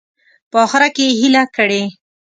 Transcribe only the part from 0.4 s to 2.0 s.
په اخره کې یې هیله کړې.